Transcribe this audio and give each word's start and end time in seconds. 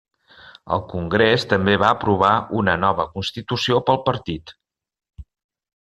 El 0.77 0.81
congrés 0.93 1.45
també 1.51 1.75
va 1.83 1.91
aprovar 1.97 2.33
una 2.63 2.75
nova 2.87 3.07
constitució 3.17 3.81
pel 3.91 4.03
partit. 4.11 4.55